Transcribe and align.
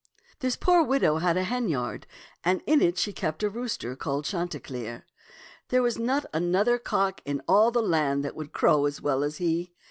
This 0.39 0.55
poor 0.55 0.81
widow 0.81 1.17
had 1.17 1.37
a 1.37 1.43
henyard, 1.43 2.07
and 2.43 2.63
in 2.65 2.81
it 2.81 2.97
she 2.97 3.13
kept 3.13 3.43
a 3.43 3.51
rooster 3.51 3.95
called 3.95 4.25
Chanticleer. 4.25 5.05
There 5.69 5.83
was 5.83 5.99
not 5.99 6.25
another 6.33 6.79
cock 6.79 7.21
in 7.23 7.43
all 7.47 7.69
the 7.69 7.83
land 7.83 8.25
that 8.25 8.35
could 8.35 8.51
crow 8.51 8.87
as 8.87 8.99
well 8.99 9.23
as 9.23 9.37
he. 9.37 9.73